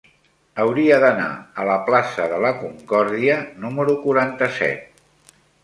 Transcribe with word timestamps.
Hauria 0.61 0.95
d'anar 1.03 1.27
a 1.63 1.67
la 1.69 1.75
plaça 1.91 2.25
de 2.33 2.41
la 2.45 2.53
Concòrdia 2.63 3.39
número 3.67 3.99
quaranta-set. 4.09 5.37